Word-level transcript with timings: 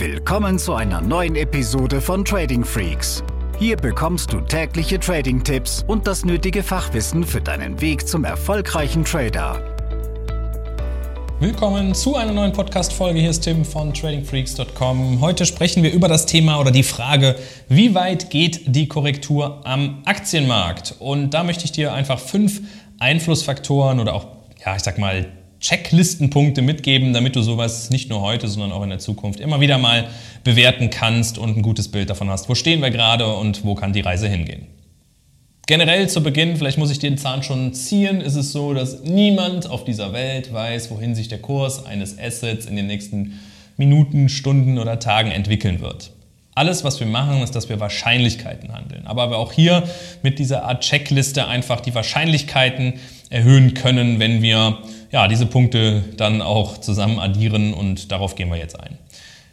Willkommen 0.00 0.58
zu 0.58 0.72
einer 0.72 1.02
neuen 1.02 1.36
Episode 1.36 2.00
von 2.00 2.24
Trading 2.24 2.64
Freaks. 2.64 3.22
Hier 3.58 3.76
bekommst 3.76 4.32
du 4.32 4.40
tägliche 4.40 4.98
Trading-Tipps 4.98 5.84
und 5.86 6.06
das 6.06 6.24
nötige 6.24 6.62
Fachwissen 6.62 7.22
für 7.22 7.42
deinen 7.42 7.78
Weg 7.82 8.08
zum 8.08 8.24
erfolgreichen 8.24 9.04
Trader. 9.04 9.62
Willkommen 11.38 11.94
zu 11.94 12.16
einer 12.16 12.32
neuen 12.32 12.52
Podcast-Folge. 12.52 13.20
Hier 13.20 13.28
ist 13.28 13.42
Tim 13.42 13.62
von 13.62 13.92
TradingFreaks.com. 13.92 15.20
Heute 15.20 15.44
sprechen 15.44 15.82
wir 15.82 15.92
über 15.92 16.08
das 16.08 16.24
Thema 16.24 16.58
oder 16.58 16.70
die 16.70 16.82
Frage, 16.82 17.36
wie 17.68 17.94
weit 17.94 18.30
geht 18.30 18.74
die 18.74 18.88
Korrektur 18.88 19.60
am 19.64 20.00
Aktienmarkt? 20.06 20.94
Und 20.98 21.34
da 21.34 21.44
möchte 21.44 21.66
ich 21.66 21.72
dir 21.72 21.92
einfach 21.92 22.18
fünf 22.18 22.62
Einflussfaktoren 23.00 24.00
oder 24.00 24.14
auch, 24.14 24.28
ja, 24.64 24.76
ich 24.76 24.82
sag 24.82 24.96
mal, 24.96 25.26
Checklistenpunkte 25.60 26.62
mitgeben, 26.62 27.12
damit 27.12 27.36
du 27.36 27.42
sowas 27.42 27.90
nicht 27.90 28.08
nur 28.08 28.22
heute, 28.22 28.48
sondern 28.48 28.72
auch 28.72 28.82
in 28.82 28.90
der 28.90 28.98
Zukunft 28.98 29.40
immer 29.40 29.60
wieder 29.60 29.78
mal 29.78 30.08
bewerten 30.42 30.90
kannst 30.90 31.38
und 31.38 31.56
ein 31.56 31.62
gutes 31.62 31.88
Bild 31.88 32.08
davon 32.10 32.30
hast, 32.30 32.48
wo 32.48 32.54
stehen 32.54 32.80
wir 32.80 32.90
gerade 32.90 33.34
und 33.34 33.64
wo 33.64 33.74
kann 33.74 33.92
die 33.92 34.00
Reise 34.00 34.28
hingehen. 34.28 34.66
Generell 35.66 36.08
zu 36.08 36.22
Beginn, 36.22 36.56
vielleicht 36.56 36.78
muss 36.78 36.90
ich 36.90 36.98
den 36.98 37.16
Zahn 37.16 37.42
schon 37.42 37.74
ziehen, 37.74 38.20
ist 38.20 38.34
es 38.34 38.50
so, 38.50 38.74
dass 38.74 39.04
niemand 39.04 39.70
auf 39.70 39.84
dieser 39.84 40.12
Welt 40.12 40.52
weiß, 40.52 40.90
wohin 40.90 41.14
sich 41.14 41.28
der 41.28 41.38
Kurs 41.38 41.84
eines 41.84 42.18
Assets 42.18 42.66
in 42.66 42.74
den 42.74 42.88
nächsten 42.88 43.38
Minuten, 43.76 44.28
Stunden 44.28 44.78
oder 44.78 44.98
Tagen 44.98 45.30
entwickeln 45.30 45.80
wird. 45.80 46.10
Alles, 46.56 46.82
was 46.82 46.98
wir 46.98 47.06
machen, 47.06 47.42
ist, 47.42 47.54
dass 47.54 47.68
wir 47.68 47.78
Wahrscheinlichkeiten 47.78 48.74
handeln. 48.74 49.06
Aber 49.06 49.30
wir 49.30 49.38
auch 49.38 49.52
hier 49.52 49.84
mit 50.22 50.38
dieser 50.38 50.64
Art 50.64 50.82
Checkliste 50.82 51.46
einfach 51.46 51.80
die 51.80 51.94
Wahrscheinlichkeiten 51.94 52.94
erhöhen 53.30 53.74
können, 53.74 54.18
wenn 54.18 54.42
wir 54.42 54.78
ja, 55.10 55.28
diese 55.28 55.46
Punkte 55.46 56.04
dann 56.16 56.42
auch 56.42 56.78
zusammen 56.78 57.18
addieren 57.18 57.74
und 57.74 58.12
darauf 58.12 58.34
gehen 58.34 58.48
wir 58.48 58.58
jetzt 58.58 58.78
ein. 58.78 58.98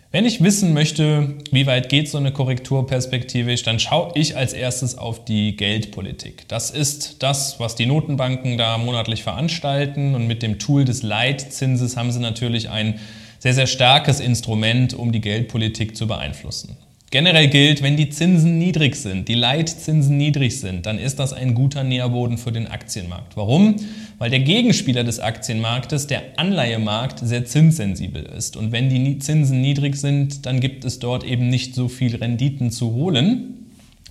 Wenn 0.09 0.25
ich 0.25 0.41
wissen 0.41 0.73
möchte, 0.73 1.35
wie 1.51 1.67
weit 1.67 1.89
geht 1.89 2.09
so 2.09 2.17
eine 2.17 2.31
Korrektur 2.31 2.87
perspektivisch, 2.87 3.63
dann 3.63 3.77
schaue 3.77 4.13
ich 4.15 4.37
als 4.37 4.53
erstes 4.53 4.97
auf 4.97 5.25
die 5.25 5.57
Geldpolitik. 5.57 6.47
Das 6.47 6.71
ist 6.71 7.21
das, 7.21 7.59
was 7.59 7.75
die 7.75 7.85
Notenbanken 7.85 8.57
da 8.57 8.77
monatlich 8.77 9.23
veranstalten 9.23 10.15
und 10.15 10.25
mit 10.25 10.43
dem 10.43 10.59
Tool 10.59 10.85
des 10.85 11.03
Leitzinses 11.03 11.97
haben 11.97 12.11
sie 12.11 12.21
natürlich 12.21 12.69
ein 12.69 12.99
sehr, 13.39 13.53
sehr 13.53 13.67
starkes 13.67 14.21
Instrument, 14.21 14.93
um 14.93 15.11
die 15.11 15.21
Geldpolitik 15.21 15.97
zu 15.97 16.07
beeinflussen. 16.07 16.77
Generell 17.09 17.47
gilt, 17.47 17.81
wenn 17.81 17.95
die 17.95 18.09
Zinsen 18.09 18.57
niedrig 18.57 18.97
sind, 18.97 19.29
die 19.29 19.33
Leitzinsen 19.33 20.17
niedrig 20.17 20.59
sind, 20.59 20.85
dann 20.85 20.99
ist 20.99 21.19
das 21.19 21.31
ein 21.31 21.53
guter 21.55 21.85
Nährboden 21.85 22.37
für 22.37 22.51
den 22.51 22.67
Aktienmarkt. 22.67 23.37
Warum? 23.37 23.77
Weil 24.17 24.29
der 24.29 24.41
Gegenspieler 24.41 25.05
des 25.05 25.21
Aktienmarktes, 25.21 26.07
der 26.07 26.37
Anleihemarkt, 26.37 27.19
sehr 27.19 27.45
zinssensibel 27.45 28.23
ist. 28.23 28.57
Und 28.57 28.73
wenn 28.73 28.89
die 28.89 29.19
Zinsen 29.19 29.61
niedrig 29.61 29.95
sind, 29.95 30.45
dann 30.45 30.59
gibt 30.59 30.83
es 30.83 30.99
dort 30.99 31.23
eben 31.23 31.47
nicht 31.47 31.75
so 31.75 31.87
viel 31.87 32.13
Renditen 32.13 32.71
zu 32.71 32.93
holen 32.93 33.53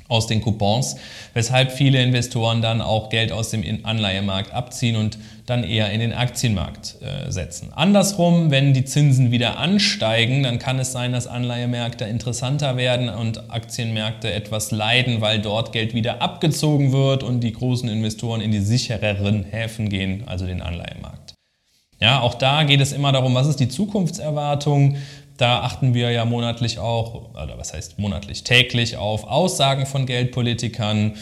aus 0.08 0.26
den 0.26 0.40
Coupons, 0.40 0.96
weshalb 1.34 1.72
viele 1.72 2.02
Investoren 2.02 2.62
dann 2.62 2.80
auch 2.80 3.10
Geld 3.10 3.30
aus 3.30 3.50
dem 3.50 3.62
Anleihemarkt 3.84 4.54
abziehen 4.54 4.96
und 4.96 5.18
dann 5.46 5.62
eher 5.62 5.92
in 5.92 6.00
den 6.00 6.12
Aktienmarkt 6.12 6.96
äh, 7.00 7.30
setzen. 7.30 7.72
Andersrum, 7.72 8.50
wenn 8.50 8.74
die 8.74 8.84
Zinsen 8.84 9.30
wieder 9.30 9.58
ansteigen, 9.58 10.42
dann 10.42 10.58
kann 10.58 10.78
es 10.80 10.90
sein, 10.90 11.12
dass 11.12 11.28
Anleihemärkte 11.28 12.04
interessanter 12.04 12.76
werden 12.76 13.08
und 13.08 13.50
Aktienmärkte 13.50 14.32
etwas 14.32 14.72
leiden, 14.72 15.20
weil 15.20 15.40
dort 15.40 15.72
Geld 15.72 15.94
wieder 15.94 16.20
abgezogen 16.20 16.92
wird 16.92 17.22
und 17.22 17.40
die 17.40 17.52
großen 17.52 17.88
Investoren 17.88 18.40
in 18.40 18.50
die 18.50 18.60
sichereren 18.60 19.44
Häfen 19.44 19.88
gehen, 19.88 20.24
also 20.26 20.46
den 20.46 20.60
Anleihemarkt. 20.60 21.34
Ja, 22.00 22.20
auch 22.20 22.34
da 22.34 22.64
geht 22.64 22.80
es 22.80 22.92
immer 22.92 23.12
darum, 23.12 23.34
was 23.34 23.46
ist 23.46 23.60
die 23.60 23.68
Zukunftserwartung, 23.68 24.96
da 25.36 25.60
achten 25.60 25.94
wir 25.94 26.10
ja 26.10 26.24
monatlich 26.24 26.78
auch, 26.78 27.30
oder 27.34 27.58
was 27.58 27.72
heißt 27.72 27.98
monatlich, 27.98 28.42
täglich 28.42 28.96
auf 28.96 29.24
Aussagen 29.24 29.86
von 29.86 30.06
Geldpolitikern 30.06 31.14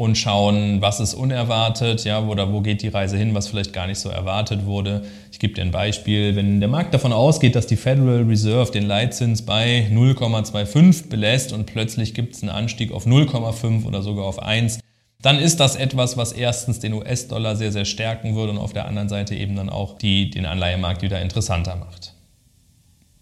und 0.00 0.16
schauen, 0.16 0.80
was 0.80 0.98
ist 0.98 1.12
unerwartet, 1.12 2.04
ja, 2.04 2.24
oder 2.24 2.50
wo 2.50 2.62
geht 2.62 2.80
die 2.80 2.88
Reise 2.88 3.18
hin, 3.18 3.34
was 3.34 3.48
vielleicht 3.48 3.74
gar 3.74 3.86
nicht 3.86 3.98
so 3.98 4.08
erwartet 4.08 4.64
wurde. 4.64 5.02
Ich 5.30 5.38
gebe 5.38 5.52
dir 5.52 5.60
ein 5.60 5.72
Beispiel, 5.72 6.36
wenn 6.36 6.58
der 6.58 6.70
Markt 6.70 6.94
davon 6.94 7.12
ausgeht, 7.12 7.54
dass 7.54 7.66
die 7.66 7.76
Federal 7.76 8.22
Reserve 8.22 8.72
den 8.72 8.86
Leitzins 8.86 9.42
bei 9.42 9.86
0,25 9.92 11.10
belässt 11.10 11.52
und 11.52 11.66
plötzlich 11.66 12.14
gibt 12.14 12.34
es 12.34 12.42
einen 12.42 12.48
Anstieg 12.48 12.92
auf 12.92 13.04
0,5 13.04 13.84
oder 13.84 14.00
sogar 14.00 14.24
auf 14.24 14.40
1, 14.40 14.80
dann 15.20 15.38
ist 15.38 15.60
das 15.60 15.76
etwas, 15.76 16.16
was 16.16 16.32
erstens 16.32 16.78
den 16.78 16.94
US-Dollar 16.94 17.54
sehr, 17.56 17.70
sehr 17.70 17.84
stärken 17.84 18.34
würde 18.34 18.52
und 18.52 18.58
auf 18.58 18.72
der 18.72 18.86
anderen 18.86 19.10
Seite 19.10 19.34
eben 19.34 19.54
dann 19.54 19.68
auch 19.68 19.98
die, 19.98 20.30
den 20.30 20.46
Anleihemarkt 20.46 21.02
wieder 21.02 21.20
interessanter 21.20 21.76
macht. 21.76 22.14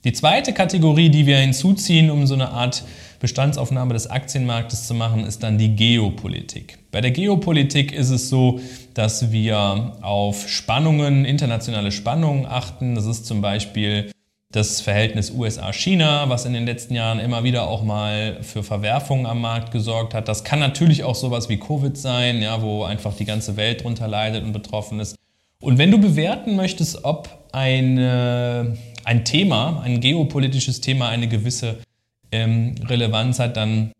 Die 0.04 0.12
zweite 0.12 0.52
Kategorie, 0.52 1.08
die 1.08 1.26
wir 1.26 1.38
hinzuziehen, 1.38 2.08
um 2.08 2.24
so 2.28 2.34
eine 2.34 2.50
Art 2.50 2.84
Bestandsaufnahme 3.20 3.94
des 3.94 4.08
Aktienmarktes 4.08 4.86
zu 4.86 4.94
machen, 4.94 5.24
ist 5.24 5.42
dann 5.42 5.58
die 5.58 5.74
Geopolitik. 5.74 6.78
Bei 6.90 7.00
der 7.00 7.10
Geopolitik 7.10 7.92
ist 7.92 8.10
es 8.10 8.28
so, 8.28 8.60
dass 8.94 9.32
wir 9.32 9.96
auf 10.02 10.48
Spannungen, 10.48 11.24
internationale 11.24 11.90
Spannungen 11.90 12.46
achten. 12.46 12.94
Das 12.94 13.06
ist 13.06 13.26
zum 13.26 13.40
Beispiel 13.40 14.10
das 14.50 14.80
Verhältnis 14.80 15.30
USA-China, 15.30 16.28
was 16.30 16.46
in 16.46 16.54
den 16.54 16.64
letzten 16.64 16.94
Jahren 16.94 17.18
immer 17.18 17.44
wieder 17.44 17.68
auch 17.68 17.82
mal 17.82 18.38
für 18.42 18.62
Verwerfungen 18.62 19.26
am 19.26 19.40
Markt 19.40 19.72
gesorgt 19.72 20.14
hat. 20.14 20.28
Das 20.28 20.44
kann 20.44 20.58
natürlich 20.58 21.04
auch 21.04 21.14
sowas 21.14 21.48
wie 21.48 21.58
Covid 21.58 21.96
sein, 21.98 22.40
ja, 22.40 22.62
wo 22.62 22.84
einfach 22.84 23.14
die 23.14 23.26
ganze 23.26 23.56
Welt 23.56 23.84
drunter 23.84 24.08
leidet 24.08 24.44
und 24.44 24.52
betroffen 24.52 25.00
ist. 25.00 25.16
Und 25.60 25.76
wenn 25.76 25.90
du 25.90 25.98
bewerten 25.98 26.56
möchtest, 26.56 27.04
ob 27.04 27.28
eine 27.52 28.78
ein 29.08 29.24
Thema, 29.24 29.80
ein 29.82 30.00
geopolitisches 30.00 30.82
Thema 30.82 31.08
eine 31.08 31.28
gewisse 31.28 31.78
ähm, 32.32 32.74
Relevanz 32.86 33.38
hat, 33.38 33.56
dann 33.56 33.92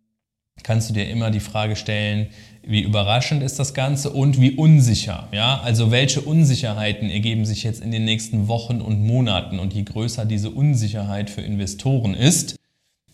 kannst 0.62 0.90
du 0.90 0.94
dir 0.94 1.08
immer 1.08 1.30
die 1.30 1.40
Frage 1.40 1.76
stellen, 1.76 2.28
wie 2.62 2.82
überraschend 2.82 3.42
ist 3.42 3.58
das 3.58 3.74
Ganze 3.74 4.10
und 4.10 4.40
wie 4.40 4.52
unsicher. 4.52 5.28
Ja? 5.32 5.60
Also 5.60 5.90
welche 5.90 6.20
Unsicherheiten 6.20 7.10
ergeben 7.10 7.46
sich 7.46 7.62
jetzt 7.62 7.80
in 7.82 7.90
den 7.90 8.04
nächsten 8.04 8.48
Wochen 8.48 8.80
und 8.80 9.00
Monaten 9.00 9.58
und 9.58 9.72
je 9.72 9.82
größer 9.82 10.26
diese 10.26 10.50
Unsicherheit 10.50 11.30
für 11.30 11.40
Investoren 11.40 12.14
ist, 12.14 12.56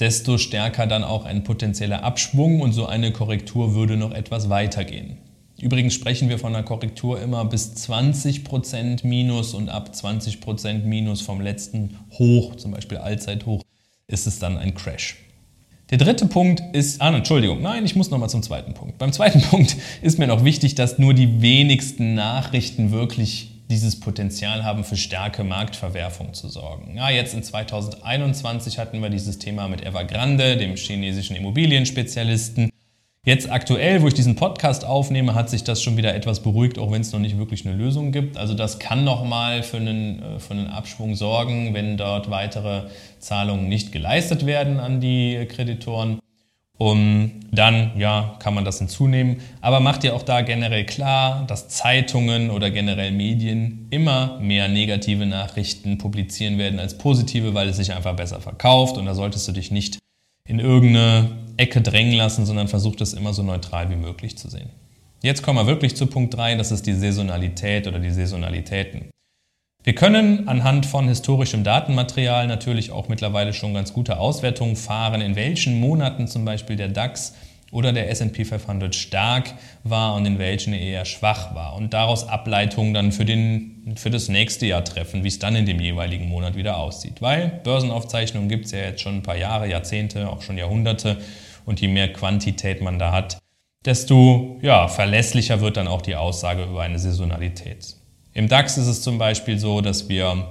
desto 0.01 0.39
stärker 0.39 0.87
dann 0.87 1.05
auch 1.05 1.25
ein 1.25 1.45
potenzieller 1.45 2.03
Abschwung 2.03 2.61
und 2.61 2.73
so 2.73 2.87
eine 2.87 3.13
Korrektur 3.13 3.75
würde 3.75 3.97
noch 3.97 4.13
etwas 4.13 4.49
weitergehen. 4.49 5.19
Übrigens 5.61 5.95
sprechen 5.95 6.29
wir 6.29 6.39
von 6.39 6.55
einer 6.55 6.65
Korrektur 6.65 7.21
immer 7.21 7.45
bis 7.45 7.75
20% 7.75 9.07
Minus 9.07 9.55
und 9.55 9.69
ab 9.69 9.93
20% 9.95 10.83
Minus 10.83 11.21
vom 11.21 11.41
letzten 11.41 11.97
Hoch, 12.19 12.57
zum 12.57 12.73
Beispiel 12.73 12.99
Allzeithoch, 12.99 13.63
ist 14.07 14.27
es 14.27 14.39
dann 14.39 14.59
ein 14.59 14.75
Crash. 14.75 15.17
Der 15.91 15.99
dritte 15.99 16.27
Punkt 16.27 16.63
ist, 16.73 17.01
ah, 17.01 17.15
Entschuldigung, 17.15 17.61
nein, 17.61 17.85
ich 17.85 17.95
muss 17.95 18.11
nochmal 18.11 18.31
zum 18.31 18.43
zweiten 18.43 18.75
Punkt. 18.75 18.99
Beim 18.99 19.13
zweiten 19.13 19.41
Punkt 19.51 19.77
ist 20.03 20.19
mir 20.19 20.27
noch 20.27 20.45
wichtig, 20.45 20.75
dass 20.75 20.99
nur 20.99 21.15
die 21.15 21.43
wenigsten 21.43 22.15
Nachrichten 22.15 22.91
wirklich 22.91 23.51
dieses 23.71 23.99
Potenzial 23.99 24.65
haben, 24.65 24.85
für 24.85 24.97
starke 24.97 25.43
Marktverwerfung 25.43 26.35
zu 26.35 26.49
sorgen. 26.49 26.97
Ja, 26.97 27.11
jetzt 27.11 27.35
in 27.35 27.43
2021 27.43 28.79
hatten 28.79 29.01
wir 29.01 29.09
dieses 29.09 29.39
Thema 29.39 29.69
mit 29.69 29.85
Evergrande, 29.85 30.57
dem 30.57 30.77
chinesischen 30.77 31.37
Immobilienspezialisten. 31.37 32.71
Jetzt 33.27 33.51
aktuell, 33.51 34.03
wo 34.03 34.09
ich 34.09 34.13
diesen 34.13 34.37
Podcast 34.37 34.85
aufnehme, 34.85 35.35
hat 35.35 35.49
sich 35.49 35.65
das 35.65 35.83
schon 35.83 35.97
wieder 35.97 36.15
etwas 36.15 36.41
beruhigt, 36.41 36.79
auch 36.79 36.93
wenn 36.93 37.01
es 37.01 37.11
noch 37.11 37.21
nicht 37.21 37.39
wirklich 37.39 37.67
eine 37.67 37.75
Lösung 37.75 38.13
gibt. 38.13 38.37
Also 38.37 38.53
das 38.53 38.79
kann 38.79 39.03
nochmal 39.03 39.63
für 39.63 39.79
einen, 39.79 40.23
äh, 40.23 40.39
für 40.39 40.53
einen 40.53 40.67
Abschwung 40.67 41.15
sorgen, 41.15 41.73
wenn 41.73 41.97
dort 41.97 42.29
weitere 42.29 42.83
Zahlungen 43.21 43.67
nicht 43.67 43.93
geleistet 43.93 44.45
werden 44.45 44.79
an 44.79 45.01
die 45.01 45.47
Kreditoren. 45.49 46.19
Um, 46.77 47.31
dann 47.53 47.93
ja, 47.97 48.35
kann 48.41 48.53
man 48.53 48.65
das 48.65 48.79
hinzunehmen. 48.79 49.37
Aber 49.61 49.79
macht 49.79 50.03
dir 50.03 50.15
auch 50.15 50.25
da 50.25 50.41
generell 50.41 50.85
klar, 50.85 51.45
dass 51.47 51.69
Zeitungen 51.69 52.51
oder 52.51 52.73
generell 52.73 53.13
Medien 53.13 53.87
immer 53.91 54.39
mehr 54.41 54.67
negative 54.67 55.25
Nachrichten 55.25 55.97
publizieren 55.99 56.59
werden 56.59 56.81
als 56.81 56.99
positive, 56.99 57.55
weil 57.55 57.69
es 57.69 57.77
sich 57.77 57.95
einfach 57.95 58.17
besser 58.17 58.41
verkauft. 58.41 58.99
Und 58.99 59.07
da 59.07 59.15
solltest 59.15 59.47
du 59.47 59.53
dich 59.53 59.71
nicht 59.71 59.99
in 60.49 60.59
irgendeine 60.59 61.44
Ecke 61.57 61.81
drängen 61.81 62.15
lassen, 62.15 62.47
sondern 62.47 62.69
versucht 62.69 63.01
es 63.01 63.13
immer 63.13 63.33
so 63.33 63.43
neutral 63.43 63.91
wie 63.91 63.97
möglich 63.97 64.37
zu 64.39 64.49
sehen. 64.49 64.71
Jetzt 65.23 65.43
kommen 65.43 65.59
wir 65.59 65.67
wirklich 65.67 65.97
zu 65.97 66.07
Punkt 66.07 66.35
3, 66.35 66.57
das 66.57 66.71
ist 66.71 66.87
die 66.87 66.93
Saisonalität 66.93 67.87
oder 67.87 67.99
die 67.99 68.11
Saisonalitäten. 68.11 69.11
Wir 69.83 69.95
können 69.95 70.49
anhand 70.49 70.87
von 70.87 71.09
historischem 71.09 71.63
Datenmaterial 71.63 72.47
natürlich 72.47 72.91
auch 72.91 73.09
mittlerweile 73.09 73.53
schon 73.53 73.75
ganz 73.75 73.93
gute 73.93 74.19
Auswertungen 74.19 74.77
fahren, 74.77 75.21
in 75.21 75.37
welchen 75.37 75.79
Monaten 75.79 76.27
zum 76.27 76.45
Beispiel 76.45 76.77
der 76.77 76.89
DAX 76.89 77.35
oder 77.71 77.93
der 77.93 78.09
SP 78.09 78.47
500 78.47 78.95
stark 78.95 79.53
war 79.83 80.15
und 80.15 80.25
in 80.27 80.39
welchen 80.39 80.73
er 80.73 80.81
eher 80.81 81.05
schwach 81.05 81.55
war 81.55 81.75
und 81.75 81.93
daraus 81.93 82.29
Ableitungen 82.29 82.95
dann 82.95 83.13
für, 83.13 83.25
den, 83.25 83.95
für 83.97 84.11
das 84.11 84.29
nächste 84.29 84.65
Jahr 84.65 84.85
treffen, 84.85 85.25
wie 85.25 85.29
es 85.29 85.39
dann 85.39 85.57
in 85.57 85.67
dem 85.67 85.81
jeweiligen 85.81 86.29
Monat 86.29 86.55
wieder 86.55 86.79
aussieht. 86.79 87.21
Weil 87.21 87.61
Börsenaufzeichnungen 87.65 88.49
gibt 88.49 88.67
es 88.67 88.71
ja 88.71 88.79
jetzt 88.79 89.03
schon 89.03 89.17
ein 89.17 89.23
paar 89.23 89.37
Jahre, 89.37 89.69
Jahrzehnte, 89.69 90.31
auch 90.31 90.41
schon 90.41 90.57
Jahrhunderte 90.57 91.19
und 91.65 91.81
je 91.81 91.89
mehr 91.89 92.13
Quantität 92.13 92.81
man 92.81 92.99
da 92.99 93.13
hat, 93.13 93.39
desto 93.85 94.59
ja, 94.63 94.89
verlässlicher 94.89 95.61
wird 95.61 95.77
dann 95.77 95.89
auch 95.89 96.03
die 96.03 96.17
Aussage 96.17 96.65
über 96.65 96.83
eine 96.83 96.99
Saisonalität. 96.99 97.97
Im 98.33 98.49
DAX 98.49 98.79
ist 98.79 98.87
es 98.87 99.03
zum 99.03 99.19
Beispiel 99.19 99.59
so, 99.59 99.81
dass 99.81 100.09
wir 100.09 100.49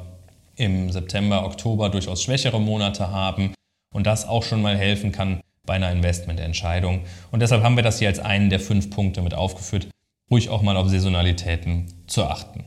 im 0.56 0.92
September, 0.92 1.45
Oktober 1.45 1.89
durchaus 1.89 2.24
schwächere 2.24 2.62
Monate 2.62 3.10
haben 3.10 3.54
und 3.94 4.06
das 4.06 4.27
auch 4.27 4.44
schon 4.44 4.62
mal 4.62 4.77
helfen 4.77 5.12
kann 5.12 5.42
bei 5.65 5.74
einer 5.74 5.92
Investmententscheidung. 5.92 7.01
Und 7.31 7.42
deshalb 7.42 7.63
haben 7.63 7.75
wir 7.75 7.83
das 7.83 8.00
hier 8.00 8.10
als 8.10 8.19
einen 8.19 8.50
der 8.50 8.60
fünf 8.60 8.89
Punkte 8.89 9.21
mit 9.21 9.33
aufgeführt, 9.33 9.88
ruhig 10.30 10.50
auch 10.50 10.62
mal 10.62 10.77
auf 10.77 10.89
Saisonalitäten 10.89 11.88
zu 12.07 12.24
achten. 12.25 12.65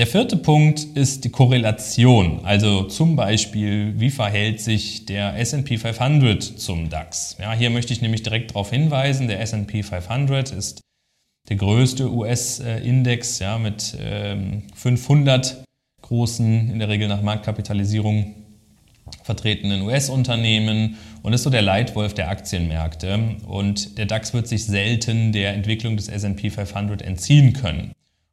Der 0.00 0.06
vierte 0.06 0.38
Punkt 0.38 0.82
ist 0.94 1.24
die 1.26 1.28
Korrelation, 1.28 2.40
also 2.42 2.84
zum 2.84 3.16
Beispiel, 3.16 4.00
wie 4.00 4.08
verhält 4.08 4.58
sich 4.58 5.04
der 5.04 5.36
SP 5.36 5.76
500 5.76 6.42
zum 6.42 6.88
DAX. 6.88 7.36
Ja, 7.38 7.52
hier 7.52 7.68
möchte 7.68 7.92
ich 7.92 8.00
nämlich 8.00 8.22
direkt 8.22 8.52
darauf 8.52 8.70
hinweisen, 8.70 9.28
der 9.28 9.42
SP 9.44 9.84
500 9.84 10.52
ist 10.52 10.80
der 11.50 11.56
größte 11.56 12.10
US-Index 12.10 13.40
ja, 13.40 13.58
mit 13.58 13.94
ähm, 14.00 14.62
500 14.74 15.64
großen, 16.00 16.70
in 16.70 16.78
der 16.78 16.88
Regel 16.88 17.06
nach 17.06 17.20
Marktkapitalisierung 17.20 18.36
vertretenen 19.22 19.82
US-Unternehmen 19.82 20.96
und 21.22 21.34
ist 21.34 21.42
so 21.42 21.50
der 21.50 21.60
Leitwolf 21.60 22.14
der 22.14 22.30
Aktienmärkte. 22.30 23.36
Und 23.46 23.98
der 23.98 24.06
DAX 24.06 24.32
wird 24.32 24.48
sich 24.48 24.64
selten 24.64 25.32
der 25.32 25.52
Entwicklung 25.52 25.98
des 25.98 26.08
SP 26.08 26.48
500 26.48 27.02
entziehen 27.02 27.52
können. 27.52 27.92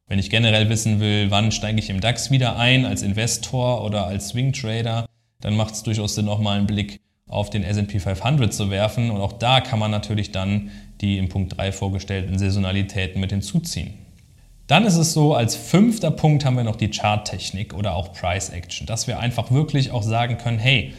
Wenn 0.09 0.19
ich 0.19 0.29
generell 0.29 0.69
wissen 0.69 1.01
will, 1.01 1.29
wann 1.31 1.51
steige 1.51 1.79
ich 1.79 1.89
im 1.89 1.99
DAX 1.99 2.31
wieder 2.31 2.57
ein 2.57 2.85
als 2.85 3.01
Investor 3.01 3.83
oder 3.83 4.07
als 4.07 4.29
Swing 4.29 4.53
Trader, 4.53 5.05
dann 5.41 5.57
macht 5.57 5.73
es 5.73 5.83
durchaus 5.83 6.15
Sinn, 6.15 6.29
auch 6.29 6.39
mal 6.39 6.57
einen 6.57 6.65
Blick 6.65 7.01
auf 7.27 7.49
den 7.49 7.63
S&P 7.63 7.99
500 7.99 8.53
zu 8.53 8.69
werfen. 8.69 9.11
Und 9.11 9.19
auch 9.19 9.33
da 9.33 9.59
kann 9.59 9.79
man 9.79 9.91
natürlich 9.91 10.31
dann 10.31 10.71
die 11.01 11.17
im 11.17 11.27
Punkt 11.27 11.57
3 11.57 11.73
vorgestellten 11.73 12.39
Saisonalitäten 12.39 13.19
mit 13.19 13.31
hinzuziehen. 13.31 13.95
Dann 14.67 14.85
ist 14.85 14.95
es 14.95 15.13
so, 15.13 15.33
als 15.33 15.55
fünfter 15.57 16.11
Punkt 16.11 16.45
haben 16.45 16.55
wir 16.55 16.63
noch 16.63 16.77
die 16.77 16.89
Charttechnik 16.89 17.73
oder 17.73 17.95
auch 17.95 18.13
Price 18.13 18.49
Action, 18.49 18.87
dass 18.87 19.07
wir 19.07 19.19
einfach 19.19 19.51
wirklich 19.51 19.91
auch 19.91 20.03
sagen 20.03 20.37
können, 20.37 20.59
hey, 20.59 20.93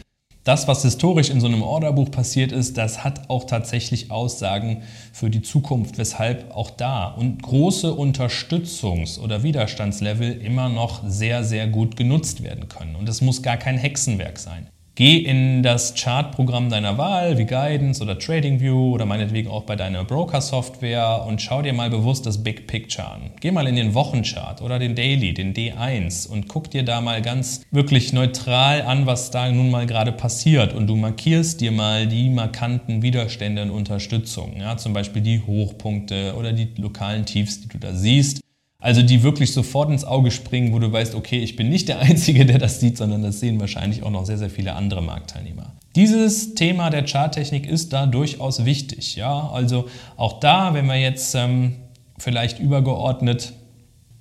das, 0.49 0.67
was 0.67 0.81
historisch 0.81 1.29
in 1.29 1.41
so 1.41 1.45
einem 1.45 1.61
Orderbuch 1.61 2.09
passiert 2.09 2.51
ist, 2.51 2.75
das 2.75 3.03
hat 3.03 3.29
auch 3.29 3.43
tatsächlich 3.43 4.09
Aussagen 4.09 4.81
für 5.13 5.29
die 5.29 5.43
Zukunft, 5.43 5.99
weshalb 5.99 6.49
auch 6.55 6.71
da 6.71 7.05
und 7.05 7.43
große 7.43 7.89
Unterstützungs- 7.89 9.19
oder 9.19 9.43
Widerstandslevel 9.43 10.41
immer 10.41 10.67
noch 10.67 11.07
sehr, 11.07 11.43
sehr 11.43 11.67
gut 11.67 11.95
genutzt 11.95 12.41
werden 12.41 12.67
können. 12.67 12.95
Und 12.95 13.07
es 13.07 13.21
muss 13.21 13.43
gar 13.43 13.57
kein 13.57 13.77
Hexenwerk 13.77 14.39
sein. 14.39 14.65
Geh 14.95 15.17
in 15.17 15.63
das 15.63 15.95
Chartprogramm 15.95 16.69
deiner 16.69 16.97
Wahl, 16.97 17.37
wie 17.37 17.45
Guidance 17.45 18.03
oder 18.03 18.19
TradingView 18.19 18.93
oder 18.93 19.05
meinetwegen 19.05 19.49
auch 19.49 19.63
bei 19.63 19.77
deiner 19.77 20.03
Broker-Software 20.03 21.25
und 21.25 21.41
schau 21.41 21.61
dir 21.61 21.71
mal 21.71 21.89
bewusst 21.89 22.25
das 22.25 22.43
Big 22.43 22.67
Picture 22.67 23.09
an. 23.09 23.31
Geh 23.39 23.51
mal 23.51 23.67
in 23.67 23.75
den 23.75 23.93
Wochenchart 23.93 24.61
oder 24.61 24.77
den 24.77 24.95
Daily, 24.95 25.33
den 25.33 25.53
D1 25.53 26.27
und 26.27 26.49
guck 26.49 26.69
dir 26.69 26.83
da 26.83 26.99
mal 26.99 27.21
ganz 27.21 27.61
wirklich 27.71 28.11
neutral 28.11 28.81
an, 28.81 29.05
was 29.05 29.31
da 29.31 29.49
nun 29.49 29.71
mal 29.71 29.85
gerade 29.85 30.11
passiert 30.11 30.73
und 30.73 30.87
du 30.87 30.97
markierst 30.97 31.61
dir 31.61 31.71
mal 31.71 32.05
die 32.05 32.29
markanten 32.29 33.01
Widerstände 33.01 33.61
und 33.61 33.71
Unterstützung, 33.71 34.57
ja, 34.59 34.75
zum 34.75 34.91
Beispiel 34.91 35.21
die 35.21 35.41
Hochpunkte 35.41 36.35
oder 36.37 36.51
die 36.51 36.67
lokalen 36.75 37.25
Tiefs, 37.25 37.61
die 37.61 37.69
du 37.69 37.77
da 37.77 37.93
siehst 37.93 38.41
also 38.81 39.01
die 39.01 39.23
wirklich 39.23 39.53
sofort 39.53 39.89
ins 39.89 40.05
Auge 40.05 40.31
springen, 40.31 40.73
wo 40.73 40.79
du 40.79 40.91
weißt, 40.91 41.13
okay, 41.13 41.39
ich 41.39 41.55
bin 41.55 41.69
nicht 41.69 41.89
der 41.89 41.99
Einzige, 41.99 42.45
der 42.45 42.57
das 42.57 42.79
sieht, 42.79 42.97
sondern 42.97 43.21
das 43.21 43.39
sehen 43.39 43.59
wahrscheinlich 43.59 44.03
auch 44.03 44.11
noch 44.11 44.25
sehr, 44.25 44.37
sehr 44.37 44.49
viele 44.49 44.73
andere 44.73 45.01
Marktteilnehmer. 45.01 45.73
Dieses 45.95 46.55
Thema 46.55 46.89
der 46.89 47.05
Charttechnik 47.05 47.67
ist 47.67 47.91
da 47.91 48.05
durchaus 48.05 48.63
wichtig. 48.63 49.15
Ja? 49.15 49.49
Also 49.49 49.87
auch 50.15 50.39
da, 50.39 50.73
wenn 50.73 50.85
wir 50.85 50.95
jetzt 50.95 51.35
ähm, 51.35 51.75
vielleicht 52.17 52.59
übergeordnet 52.59 53.53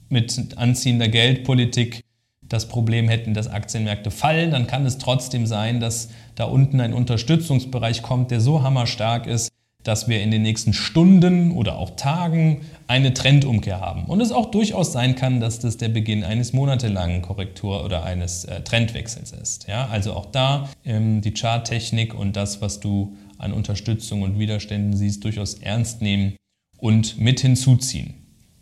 mit 0.08 0.56
anziehender 0.56 1.08
Geldpolitik 1.08 2.00
das 2.43 2.66
Problem 2.66 3.08
hätten, 3.08 3.34
dass 3.34 3.46
Aktienmärkte 3.46 4.11
fallen, 4.11 4.50
dann 4.50 4.66
kann 4.66 4.87
es 4.87 4.99
trotzdem 4.99 5.46
sein, 5.46 5.81
dass 5.81 6.08
da 6.34 6.44
unten 6.44 6.81
ein 6.81 6.94
Unterstützungsbereich 6.94 8.02
kommt, 8.02 8.31
der 8.31 8.40
so 8.40 8.62
hammerstark 8.62 9.26
ist, 9.26 9.47
dass 9.88 10.06
wir 10.06 10.20
in 10.23 10.31
den 10.31 10.43
nächsten 10.43 10.75
Stunden 10.75 11.50
oder 11.52 11.79
auch 11.79 11.96
Tagen 11.96 12.61
eine 12.88 13.14
Trendumkehr 13.14 13.81
haben. 13.81 14.05
Und 14.05 14.20
es 14.20 14.32
auch 14.32 14.50
durchaus 14.50 14.93
sein 14.93 15.14
kann, 15.14 15.40
dass 15.40 15.61
das 15.61 15.79
der 15.79 15.88
Beginn 15.88 16.25
eines 16.25 16.52
monatelangen 16.52 17.23
Korrektur- 17.23 17.82
oder 17.87 18.05
eines 18.05 18.44
äh, 18.44 18.61
Trendwechsels 18.61 19.32
ist. 19.32 19.67
Ja, 19.67 19.87
also 19.87 20.12
auch 20.12 20.26
da 20.26 20.69
ähm, 20.85 21.23
die 21.23 21.32
Charttechnik 21.32 22.12
und 22.12 22.37
das, 22.37 22.61
was 22.61 22.81
du 22.81 23.17
an 23.38 23.55
Unterstützung 23.55 24.20
und 24.20 24.38
Widerständen 24.38 24.94
siehst, 24.94 25.25
durchaus 25.25 25.55
ernst 25.55 26.02
nehmen 26.02 26.37
und 26.76 27.19
mit 27.19 27.40
hinzuziehen. 27.40 28.12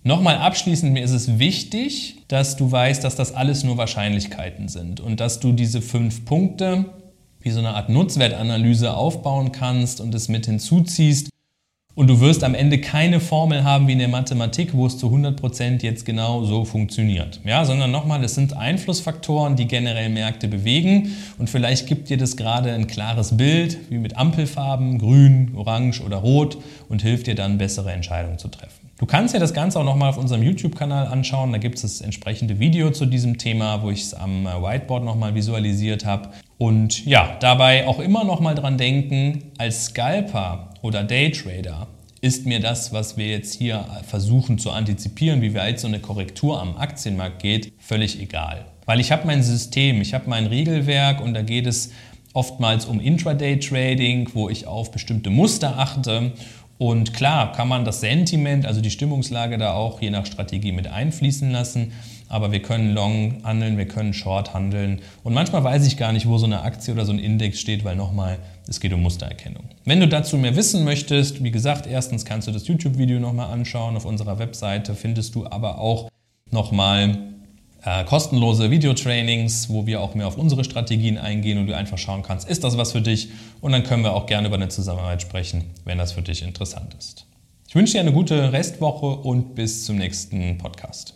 Nochmal 0.04 0.36
abschließend, 0.36 0.92
mir 0.92 1.02
ist 1.02 1.10
es 1.10 1.40
wichtig, 1.40 2.22
dass 2.28 2.54
du 2.54 2.70
weißt, 2.70 3.02
dass 3.02 3.16
das 3.16 3.34
alles 3.34 3.64
nur 3.64 3.78
Wahrscheinlichkeiten 3.78 4.68
sind 4.68 5.00
und 5.00 5.18
dass 5.18 5.40
du 5.40 5.50
diese 5.50 5.82
fünf 5.82 6.24
Punkte 6.24 6.84
wie 7.40 7.50
so 7.50 7.60
eine 7.60 7.74
Art 7.74 7.88
Nutzwertanalyse 7.88 8.96
aufbauen 8.96 9.52
kannst 9.52 10.00
und 10.00 10.14
es 10.14 10.28
mit 10.28 10.46
hinzuziehst. 10.46 11.30
Und 11.96 12.08
du 12.08 12.20
wirst 12.20 12.44
am 12.44 12.54
Ende 12.54 12.78
keine 12.78 13.20
Formel 13.20 13.64
haben 13.64 13.88
wie 13.88 13.92
in 13.92 13.98
der 13.98 14.08
Mathematik, 14.08 14.74
wo 14.74 14.84
es 14.84 14.98
zu 14.98 15.06
100% 15.06 15.82
jetzt 15.82 16.04
genau 16.04 16.44
so 16.44 16.66
funktioniert. 16.66 17.40
Ja, 17.42 17.64
sondern 17.64 17.90
nochmal, 17.90 18.22
es 18.22 18.34
sind 18.34 18.54
Einflussfaktoren, 18.54 19.56
die 19.56 19.66
generell 19.66 20.10
Märkte 20.10 20.46
bewegen. 20.46 21.16
Und 21.38 21.48
vielleicht 21.48 21.86
gibt 21.86 22.10
dir 22.10 22.18
das 22.18 22.36
gerade 22.36 22.70
ein 22.72 22.86
klares 22.86 23.38
Bild, 23.38 23.78
wie 23.88 23.96
mit 23.96 24.18
Ampelfarben, 24.18 24.98
grün, 24.98 25.52
orange 25.56 26.02
oder 26.02 26.18
rot, 26.18 26.58
und 26.90 27.00
hilft 27.00 27.28
dir 27.28 27.34
dann, 27.34 27.56
bessere 27.56 27.92
Entscheidungen 27.92 28.38
zu 28.38 28.48
treffen. 28.48 28.86
Du 28.98 29.04
kannst 29.04 29.34
dir 29.34 29.40
das 29.40 29.54
Ganze 29.54 29.78
auch 29.78 29.84
nochmal 29.84 30.10
auf 30.10 30.18
unserem 30.18 30.42
YouTube-Kanal 30.42 31.06
anschauen. 31.06 31.52
Da 31.52 31.58
gibt 31.58 31.76
es 31.76 31.82
das 31.82 32.00
entsprechende 32.02 32.58
Video 32.58 32.90
zu 32.90 33.06
diesem 33.06 33.36
Thema, 33.36 33.82
wo 33.82 33.90
ich 33.90 34.02
es 34.02 34.14
am 34.14 34.46
äh, 34.46 34.50
Whiteboard 34.50 35.04
nochmal 35.04 35.34
visualisiert 35.34 36.04
habe. 36.04 36.30
Und 36.58 37.04
ja, 37.04 37.36
dabei 37.40 37.86
auch 37.86 38.00
immer 38.00 38.24
nochmal 38.24 38.54
dran 38.54 38.78
denken, 38.78 39.52
als 39.58 39.86
Scalper 39.86 40.70
oder 40.82 41.04
Daytrader 41.04 41.86
ist 42.22 42.46
mir 42.46 42.60
das, 42.60 42.92
was 42.92 43.16
wir 43.16 43.28
jetzt 43.28 43.54
hier 43.54 43.84
versuchen 44.06 44.58
zu 44.58 44.70
antizipieren, 44.70 45.42
wie 45.42 45.54
weit 45.54 45.78
so 45.78 45.86
eine 45.86 46.00
Korrektur 46.00 46.60
am 46.60 46.76
Aktienmarkt 46.76 47.42
geht, 47.42 47.72
völlig 47.78 48.20
egal. 48.20 48.64
Weil 48.86 49.00
ich 49.00 49.12
habe 49.12 49.26
mein 49.26 49.42
System, 49.42 50.00
ich 50.00 50.14
habe 50.14 50.30
mein 50.30 50.46
Regelwerk 50.46 51.20
und 51.20 51.34
da 51.34 51.42
geht 51.42 51.66
es 51.66 51.92
oftmals 52.32 52.86
um 52.86 53.00
Intraday-Trading, 53.00 54.30
wo 54.32 54.48
ich 54.48 54.66
auf 54.66 54.90
bestimmte 54.90 55.30
Muster 55.30 55.78
achte 55.78 56.32
und 56.78 57.14
klar 57.14 57.52
kann 57.52 57.68
man 57.68 57.84
das 57.84 58.00
Sentiment, 58.00 58.66
also 58.66 58.80
die 58.80 58.90
Stimmungslage 58.90 59.56
da 59.56 59.72
auch 59.72 60.00
je 60.02 60.10
nach 60.10 60.26
Strategie 60.26 60.72
mit 60.72 60.88
einfließen 60.88 61.50
lassen. 61.50 61.92
Aber 62.28 62.52
wir 62.52 62.60
können 62.60 62.92
Long 62.92 63.42
handeln, 63.44 63.78
wir 63.78 63.86
können 63.86 64.12
Short 64.12 64.54
handeln. 64.54 65.00
Und 65.22 65.34
manchmal 65.34 65.62
weiß 65.62 65.86
ich 65.86 65.96
gar 65.96 66.12
nicht, 66.12 66.26
wo 66.26 66.38
so 66.38 66.46
eine 66.46 66.62
Aktie 66.62 66.92
oder 66.92 67.04
so 67.04 67.12
ein 67.12 67.18
Index 67.18 67.60
steht, 67.60 67.84
weil 67.84 67.96
nochmal, 67.96 68.38
es 68.68 68.80
geht 68.80 68.92
um 68.92 69.02
Mustererkennung. 69.02 69.64
Wenn 69.84 70.00
du 70.00 70.08
dazu 70.08 70.36
mehr 70.36 70.56
wissen 70.56 70.84
möchtest, 70.84 71.42
wie 71.44 71.50
gesagt, 71.50 71.86
erstens 71.86 72.24
kannst 72.24 72.48
du 72.48 72.52
das 72.52 72.66
YouTube-Video 72.66 73.20
nochmal 73.20 73.52
anschauen. 73.52 73.96
Auf 73.96 74.04
unserer 74.04 74.38
Webseite 74.38 74.94
findest 74.94 75.34
du 75.34 75.46
aber 75.46 75.78
auch 75.78 76.10
nochmal 76.50 77.18
äh, 77.86 78.04
kostenlose 78.04 78.70
Videotrainings, 78.70 79.68
wo 79.70 79.86
wir 79.86 80.00
auch 80.00 80.14
mehr 80.14 80.26
auf 80.26 80.36
unsere 80.36 80.64
Strategien 80.64 81.18
eingehen 81.18 81.58
und 81.58 81.68
du 81.68 81.76
einfach 81.76 81.98
schauen 81.98 82.22
kannst, 82.22 82.48
ist 82.48 82.64
das 82.64 82.76
was 82.76 82.92
für 82.92 83.00
dich? 83.00 83.28
Und 83.60 83.72
dann 83.72 83.84
können 83.84 84.02
wir 84.02 84.14
auch 84.14 84.26
gerne 84.26 84.48
über 84.48 84.56
eine 84.56 84.68
Zusammenarbeit 84.68 85.22
sprechen, 85.22 85.64
wenn 85.84 85.98
das 85.98 86.12
für 86.12 86.22
dich 86.22 86.42
interessant 86.42 86.94
ist. 86.98 87.26
Ich 87.68 87.74
wünsche 87.74 87.94
dir 87.94 88.00
eine 88.00 88.12
gute 88.12 88.52
Restwoche 88.52 89.06
und 89.06 89.54
bis 89.54 89.84
zum 89.84 89.96
nächsten 89.96 90.58
Podcast. 90.58 91.15